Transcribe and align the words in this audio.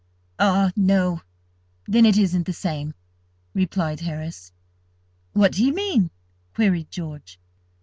"Ah, 0.39 0.71
no, 0.75 1.21
then 1.85 2.07
it 2.07 2.17
isn't 2.17 2.47
the 2.47 2.53
same," 2.53 2.95
replied 3.53 3.99
Harris. 3.99 4.51
"What 5.33 5.51
do 5.51 5.63
you 5.63 5.75
mean?" 5.75 6.09
queried 6.55 6.89
George. 6.89 7.39